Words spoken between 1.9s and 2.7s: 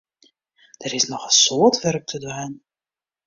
te dwaan.